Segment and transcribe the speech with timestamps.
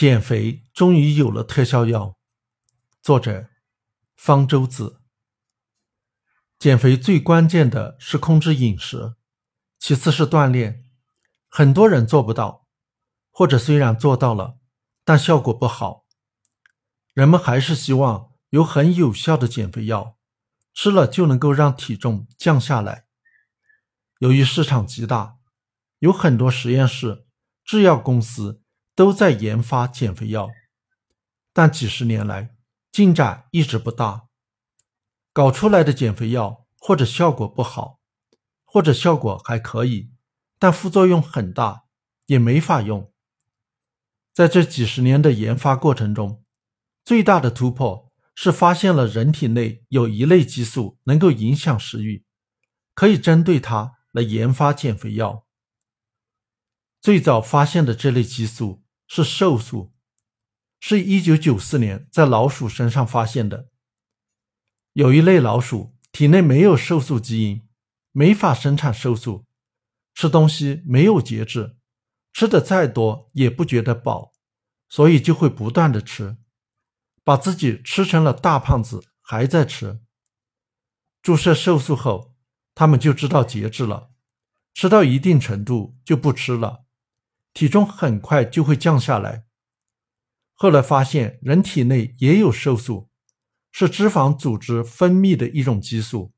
[0.00, 2.18] 减肥终于有了特效药。
[3.02, 3.50] 作者：
[4.16, 5.02] 方舟子。
[6.58, 9.16] 减肥最关键的是控制饮食，
[9.78, 10.86] 其次是锻炼。
[11.50, 12.66] 很多人做不到，
[13.28, 14.56] 或者虽然做到了，
[15.04, 16.06] 但效果不好。
[17.12, 20.16] 人们还是希望有很有效的减肥药，
[20.72, 23.04] 吃了就能够让体重降下来。
[24.20, 25.36] 由于市场极大，
[25.98, 27.26] 有很多实验室、
[27.62, 28.62] 制药公司
[29.00, 30.50] 都在研发减肥药，
[31.54, 32.54] 但几十年来
[32.92, 34.28] 进展一直不大。
[35.32, 37.98] 搞出来的减肥药或者效果不好，
[38.62, 40.10] 或者效果还可以，
[40.58, 41.84] 但副作用很大，
[42.26, 43.10] 也没法用。
[44.34, 46.44] 在这几十年的研发过程中，
[47.02, 52.26] 最大的突破是发现了人体内有一类激素能够影响食欲，
[52.94, 53.96] 可以针对它。
[54.12, 55.46] 来研发减肥药。
[57.00, 58.82] 最早发现的这类激素
[59.12, 59.92] 是瘦素，
[60.78, 63.68] 是一九九四年在老鼠身上发现的。
[64.92, 67.68] 有一类老鼠体内没有瘦素基因，
[68.12, 69.46] 没法生产瘦素，
[70.14, 71.76] 吃东西没有节制，
[72.32, 74.30] 吃的再多也不觉得饱，
[74.88, 76.36] 所以就会不断的吃，
[77.24, 80.00] 把自己吃成了大胖子，还在吃。
[81.20, 82.30] 注射瘦素后。
[82.72, 84.12] 他们就知道节制了，
[84.72, 86.84] 吃到一定程度就不吃了，
[87.52, 89.44] 体重很快就会降下来。
[90.54, 93.08] 后来发现人体内也有瘦素，
[93.72, 96.32] 是脂肪组织分泌的一种激素。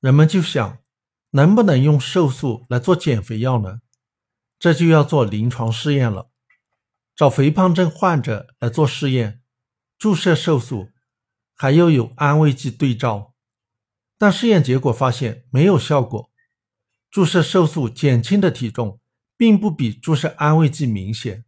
[0.00, 0.78] 人们就想，
[1.30, 3.80] 能不能用瘦素来做减肥药呢？
[4.58, 6.30] 这就要做临床试验了，
[7.16, 9.42] 找肥胖症患者来做试验，
[9.98, 10.90] 注射瘦素，
[11.54, 13.34] 还要有安慰剂对照。
[14.16, 16.30] 但试验结果发现没有效果，
[17.10, 19.00] 注射瘦素减轻的体重
[19.44, 21.44] 并不比注射安慰剂明显。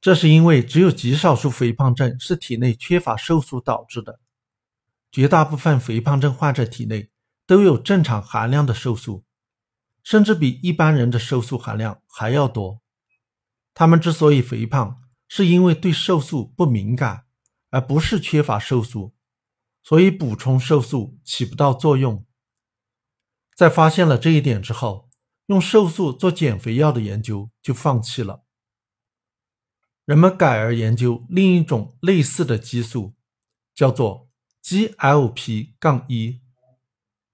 [0.00, 4.20] 这是因为只有极少数肥胖症是体内缺乏瘦素导致的，
[5.12, 7.10] 绝大部分肥胖症患者体内
[7.46, 9.26] 都有正常含量的瘦素，
[10.02, 12.80] 甚至比一般人的瘦素含量还要多。
[13.74, 17.26] 他们之所以肥胖，是因为对瘦素不敏感，
[17.68, 19.12] 而不是缺乏瘦素。
[19.82, 22.24] 所以补充瘦素起不到作用。
[23.54, 25.05] 在发现了这一点之后，
[25.46, 28.44] 用瘦素做减肥药的研究就放弃了。
[30.04, 33.14] 人们改而研究另一种类似的激素，
[33.74, 34.28] 叫做
[34.62, 36.40] GLP 杠1。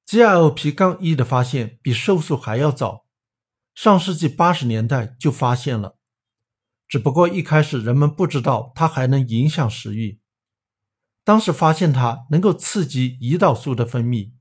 [0.06, 3.06] GLP 杠1的发现比瘦素还要早，
[3.74, 5.98] 上世纪八十年代就发现了，
[6.86, 10.20] 只不过一开始人们不知道它还能影响食欲。
[11.24, 14.32] 当时发现它能够刺激胰岛素的分泌，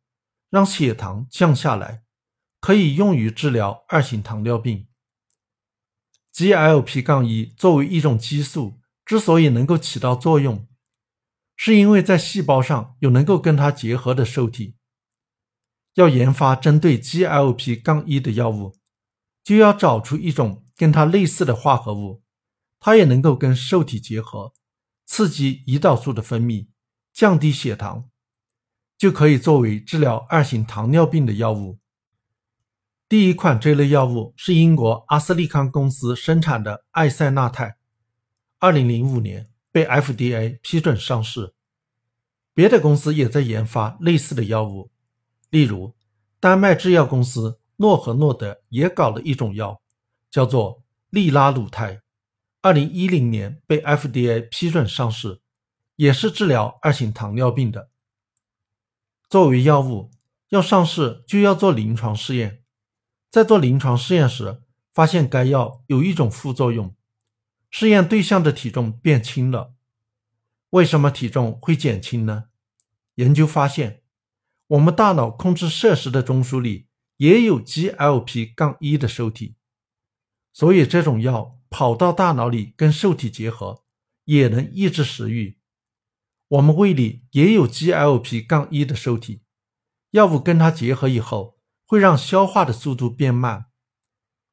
[0.49, 2.03] 让血糖降下来，
[2.61, 4.87] 可以用于治疗二型糖尿病。
[6.33, 10.65] GLP-1 作为一种激素，之所以能够起到作用，
[11.57, 14.77] 是因为在细胞上有能够跟它结合的受体。
[15.95, 18.77] 要研发针对 GLP-1 的药物，
[19.43, 22.23] 就要找出一种跟它类似的化合物，
[22.79, 24.53] 它也能够跟受体结合，
[25.03, 26.69] 刺激胰岛素的分泌。
[27.11, 28.09] 降低血糖，
[28.97, 31.80] 就可以作为治疗二型糖尿病的药物。
[33.11, 37.75] 第一款这类药物是英国阿斯利康公司生产的艾塞纳泰，
[38.57, 41.53] 二零零五年被 FDA 批准上市。
[42.53, 44.91] 别的公司也在研发类似的药物，
[45.49, 45.93] 例如
[46.39, 49.81] 丹麦制药公司诺和诺德也搞了一种药，
[50.29, 51.99] 叫做利拉鲁肽，
[52.61, 55.41] 二零一零年被 FDA 批准上市。
[55.97, 57.89] 也是治疗二型糖尿病的。
[59.27, 60.11] 作为药物
[60.47, 62.60] 要上市，就要做临床试验。
[63.31, 64.61] 在做临床试验时，
[64.93, 66.93] 发现该药有一种副作用：
[67.69, 69.73] 试验对象的体重变轻了。
[70.71, 72.49] 为什么体重会减轻呢？
[73.15, 74.03] 研究发现，
[74.67, 79.55] 我们大脑控制摄食的中枢里也有 GLP-1 的受体，
[80.51, 83.85] 所以这种药跑到大脑里跟受体结合，
[84.25, 85.57] 也能抑制食欲。
[86.49, 89.43] 我们胃里也有 GLP-1 的受体，
[90.09, 91.60] 药物跟它结合以后，
[91.91, 93.65] 会让消化的速度变慢，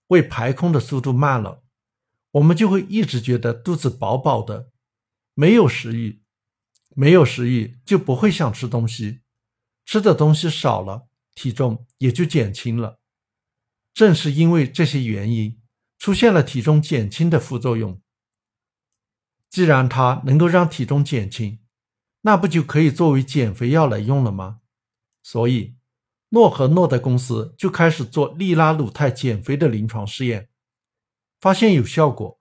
[0.08, 1.62] 胃排空的速度慢了，
[2.32, 4.73] 我们就会一直觉得肚子饱饱的，
[5.35, 6.25] 没有食欲，
[6.96, 9.20] 没有食欲就不会想吃东西，
[9.85, 11.06] 吃的东西少了，
[11.37, 12.99] 体重也就减轻了。
[13.94, 15.62] 正是因为这些原因，
[15.96, 18.02] 出现了体重减轻的副作用。
[19.49, 21.61] 既然它能够让体重减轻，
[22.23, 24.62] 那不就可以作为减肥药来用了吗？
[25.23, 25.78] 所以，
[26.31, 30.49] 诺和诺德公司就开始做利拉鲁肽减肥的临床试验，
[31.41, 32.39] 发现有效果。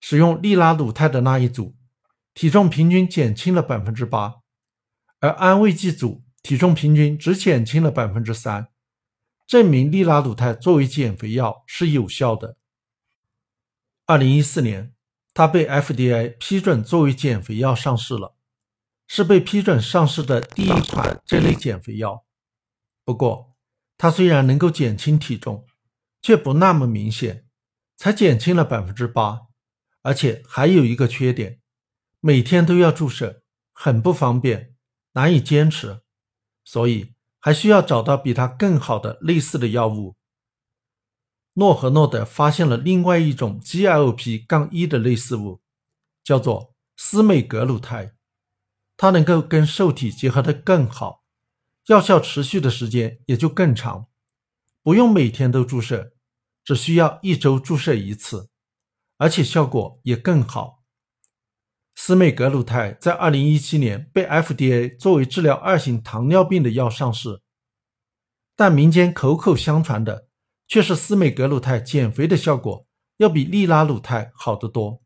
[0.00, 1.76] 使用利拉鲁肽的那一组
[2.34, 4.36] 体重平均减轻了百分之八，
[5.18, 8.68] 而安慰剂组体重平均只减轻了百分之三，
[9.46, 12.56] 证明利拉鲁肽作为减肥药是有效的。
[14.06, 14.92] 二零一四年，
[15.34, 18.34] 它被 FDA 批准作为减肥药上市了，
[19.06, 22.24] 是被批准上市的第一款这类减肥药。
[23.10, 23.56] 不过，
[23.98, 25.66] 它虽然能够减轻体重，
[26.22, 27.44] 却不那么明显，
[27.96, 29.48] 才减轻了百分之八，
[30.02, 31.60] 而且还有一个缺点，
[32.20, 33.42] 每天都要注射，
[33.72, 34.76] 很不方便，
[35.14, 36.02] 难以坚持，
[36.62, 40.14] 所以还需要找到比它更好的类似的药物。
[41.54, 45.60] 诺和诺德发现了另外一种 GLP-1 的类似物，
[46.22, 48.12] 叫做司美格鲁肽，
[48.96, 51.19] 它能够跟受体结合得更好，
[51.90, 54.06] 药效持续的时间也就更长。
[54.80, 56.14] 不用每天都注射，
[56.62, 58.48] 只需要一周注射一次，
[59.18, 60.84] 而且效果也更好。
[61.96, 67.42] 司美格鲁肽在二零一七年被 FDA 作为治疗二型糖尿病的药上市，
[68.54, 70.28] 但民间口口相传的
[70.68, 72.86] 却是司美格鲁肽减肥的效果
[73.16, 75.02] 要比利拉鲁肽好得多。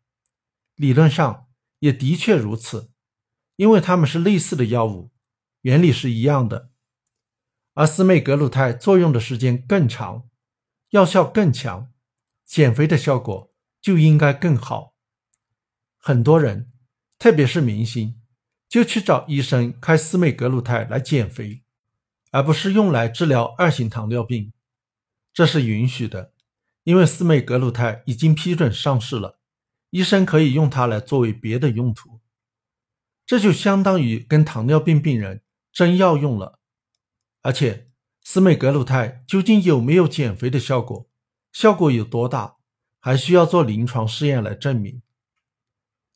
[0.76, 1.46] 理论上
[1.78, 2.90] 也的确如此，
[3.56, 5.10] 因为它们是类似的药物，
[5.62, 6.72] 原理是一样的。
[7.74, 10.28] 而司美格鲁肽作用的时间更长，
[10.90, 11.90] 药效更强，
[12.44, 14.94] 减肥的效果就应该更好。
[15.98, 16.70] 很多人，
[17.18, 18.20] 特别是明星，
[18.68, 21.64] 就去找医生开司美格鲁肽来减肥，
[22.30, 24.52] 而不是用来治疗二型糖尿病。
[25.32, 26.32] 这是允许的，
[26.84, 29.40] 因为司美格鲁肽已经批准上市了，
[29.90, 32.20] 医生可以用它来作为别的用途。
[33.26, 35.42] 这就相当于跟糖尿病病人
[35.72, 36.60] 争药用了。
[37.44, 37.90] 而且，
[38.22, 41.10] 司美格鲁肽究竟有没有减肥的效果？
[41.52, 42.56] 效果有多大？
[42.98, 45.02] 还需要做临床试验来证明。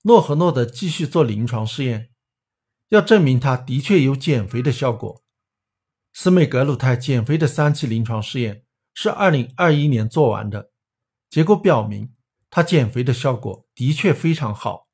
[0.04, 2.08] 诺和诺德继续做临床试验，
[2.88, 5.22] 要证明它的确有减肥的效果。
[6.14, 8.64] 司美格鲁肽减肥的三期临床试验
[8.94, 10.72] 是二零二一年做完的，
[11.28, 12.14] 结果表明
[12.48, 14.88] 它减肥的效果的确非常好，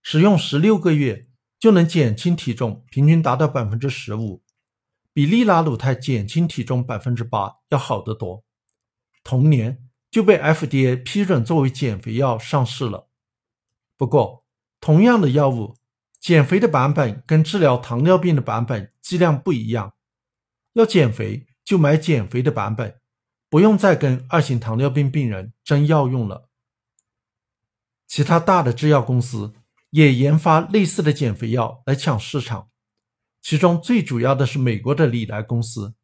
[0.00, 1.28] 使用十六个月
[1.58, 4.42] 就能减轻体重，平均达到百分之十五。
[5.12, 8.44] 比利拉鲁肽减轻体重百分之八要好得多，
[9.24, 13.08] 同年就被 FDA 批准作为减肥药上市了。
[13.96, 14.44] 不过，
[14.80, 15.76] 同样的药物，
[16.20, 19.94] 减肥的版本跟治疗糖尿病的版本剂量不一样。
[20.74, 23.00] 要减肥就买减肥的版本，
[23.48, 26.48] 不用再跟二型糖尿病病人争药用了。
[28.06, 29.52] 其他大的制药公司
[29.90, 32.70] 也研发类似的减肥药来抢市场。
[33.42, 35.94] 其中最主要的是美国的礼来公司，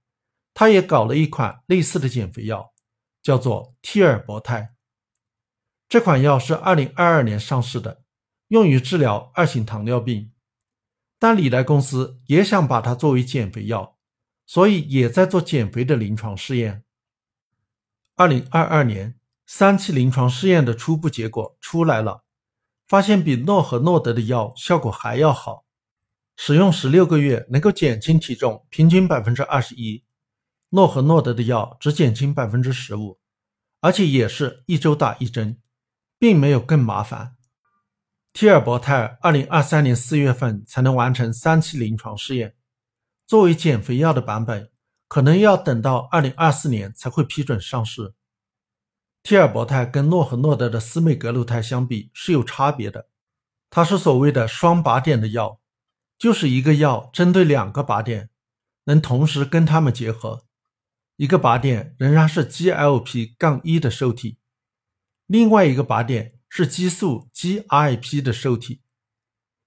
[0.54, 2.72] 它也搞了一款类似的减肥药，
[3.22, 4.74] 叫做替尔博泰。
[5.88, 8.02] 这款药是二零二二年上市的，
[8.48, 10.32] 用于治疗二型糖尿病。
[11.18, 13.96] 但礼来公司也想把它作为减肥药，
[14.46, 16.84] 所以也在做减肥的临床试验。
[18.16, 22.24] 二零二二年三期临床试验的初步结果出来了，
[22.88, 25.65] 发现比诺和诺德的药效果还要好。
[26.36, 30.04] 使用十六个月能够减轻体重，平均百分之二十一。
[30.70, 33.18] 诺和诺德的药只减轻百分之十五，
[33.80, 35.58] 而且也是一周打一针，
[36.18, 37.36] 并没有更麻烦。
[38.32, 42.54] 替尔博泰二零二三年四月份才能完成三期临床试验，
[43.26, 44.70] 作为减肥药的版本，
[45.08, 48.12] 可能要等到二零二四年才会批准上市。
[49.22, 53.08] 替尔博泰跟诺和诺德的司美格鲁肽相比是有差别的，
[53.70, 55.58] 它是所谓的双靶点的药。
[56.18, 58.30] 就是一个药针对两个靶点，
[58.84, 60.44] 能同时跟它们结合。
[61.16, 64.38] 一个靶点仍然是 GLP- 杠一的受体，
[65.26, 68.82] 另外一个靶点是激素 GIP 的受体。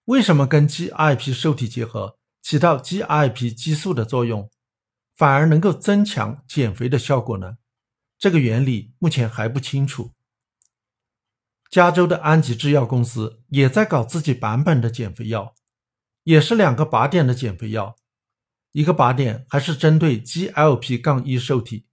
[0.05, 4.49] 为什么跟 GIP 受体结合，起到 GIP 激素的作用，
[5.15, 7.57] 反而能够增强减肥的效果呢？
[8.17, 10.13] 这个原理目前还不清楚。
[11.69, 15.55] 加州的安吉制药公司也在搞自己版本的减肥药。
[16.23, 17.95] 也是两个靶点的减肥药，
[18.71, 21.85] 一个靶点还是针对 GLP- 杠一受体，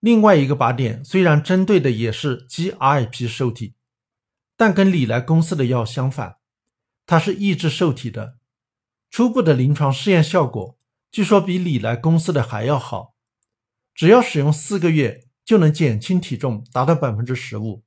[0.00, 3.74] 另外一个靶点虽然针对的也是 GIP 受体，
[4.56, 6.38] 但跟礼来公司的药相反，
[7.06, 8.38] 它是抑制受体的。
[9.10, 10.78] 初步的临床试验效果
[11.10, 13.14] 据说比礼来公司的还要好，
[13.94, 17.84] 只要使用四个月就能减轻体重达到百分之十五。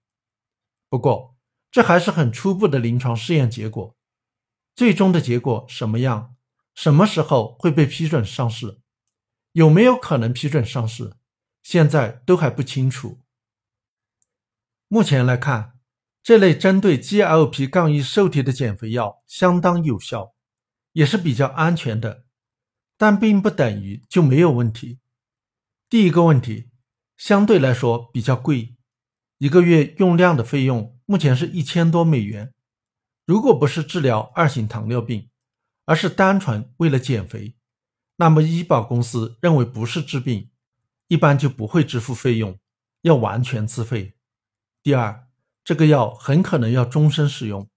[0.87, 1.35] 不过
[1.71, 3.97] 这还是很初步的临床试验结果。
[4.75, 6.35] 最终的结果什么样？
[6.73, 8.81] 什么时候会被批准上市？
[9.53, 11.13] 有没有可能批准上市？
[11.63, 13.19] 现在都还不清楚。
[14.89, 15.79] 目前来看，
[16.21, 20.35] 这类针对 GLP-1 受体的减肥药相当有效，
[20.91, 22.25] 也是比较安全的，
[22.97, 24.99] 但并不等于就没有问题。
[25.87, 26.69] 第一个问题，
[27.15, 28.75] 相对来说比较贵，
[29.37, 32.51] 一个月用量的费用目前是一千多美元。
[33.25, 35.29] 如果不是治疗二型糖尿病，
[35.85, 37.55] 而是单纯为了减肥，
[38.15, 40.49] 那么医保公司认为不是治病，
[41.07, 42.57] 一般就不会支付费用，
[43.01, 44.15] 要完全自费。
[44.81, 45.23] 第二。
[45.67, 47.67] 这个药很可能要终身使用，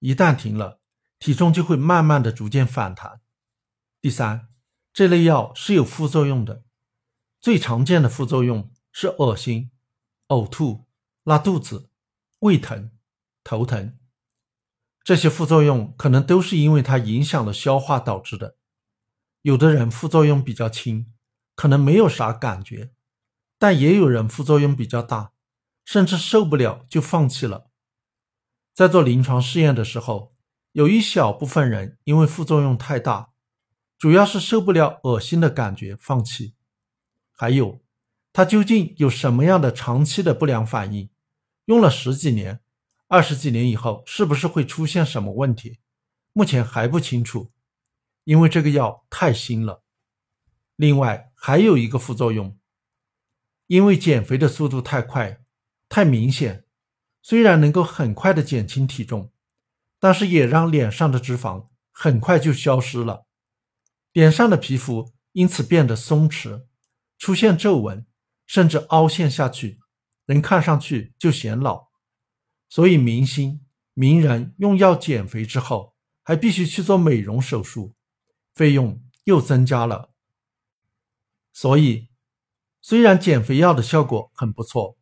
[0.00, 0.80] 一旦停了，
[1.20, 3.20] 体重就会慢慢的逐渐反弹。
[4.00, 4.48] 第三，
[4.92, 6.64] 这类药是有副作用的，
[7.40, 9.70] 最常见的副作用是恶心、
[10.26, 10.86] 呕吐、
[11.22, 11.90] 拉肚子、
[12.40, 12.90] 胃疼、
[13.44, 13.96] 头疼，
[15.10, 18.54] 这些副作用可能都是因为它影响了消化导致的。
[19.42, 21.12] 有的人副作用比较轻，
[21.56, 22.92] 可能没有啥感觉，
[23.58, 25.32] 但也有人副作用比较大。
[25.84, 27.72] 甚至受不了就放弃了。
[28.72, 30.36] 在做临床试验的时候，
[30.70, 33.30] 有一小部分人因为副作用太大，
[33.98, 36.54] 主要是受不了恶心的感觉放弃。
[37.32, 37.80] 还有，
[38.32, 41.10] 他究竟有什么样的长期的不良反应？
[41.64, 42.60] 用了十几年、
[43.12, 45.80] 二十几年以后，是不是会出现什么问题？
[46.32, 47.50] 目前还不清楚，
[48.22, 49.82] 因为这个药太新了。
[50.76, 52.56] 另外还有一个副作用，
[53.66, 55.40] 因为减肥的速度太快。
[55.88, 56.64] 太明显，
[57.20, 59.32] 虽然能够很快的减轻体重，
[59.98, 63.26] 但是也让脸上的脂肪很快就消失了，
[64.12, 66.66] 脸上的皮肤因此变得松弛，
[67.18, 68.06] 出现皱纹，
[68.46, 69.80] 甚至凹陷下去，
[70.26, 71.89] 人看上去就显老。
[72.70, 73.60] 所以明星、
[73.92, 77.94] 名人用药减肥之后，还必须去做美容手术，
[78.54, 80.10] 费用又增加了。
[81.52, 82.08] 所以，
[82.80, 84.96] 虽然减肥药的效果很不错。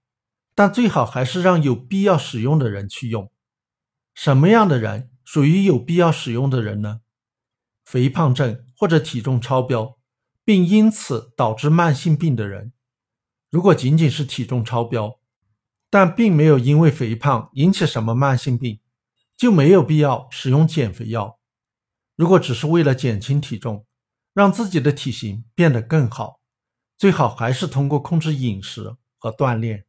[0.58, 3.30] 但最好还是让有必要使用的人去用。
[4.12, 7.02] 什么样的人属于有必要使用的人呢？
[7.84, 9.96] 肥胖症或者体重超标，
[10.44, 12.72] 并因此导致慢性病的人。
[13.50, 15.17] 如果仅仅是体重超标，
[15.90, 18.80] 但并没有因为肥胖引起什么慢性病，
[19.36, 21.38] 就没有必要使用减肥药。
[22.14, 23.86] 如果只是为了减轻体重，
[24.34, 26.40] 让自己的体型变得更好，
[26.96, 29.86] 最好还是通过控制饮食和锻炼。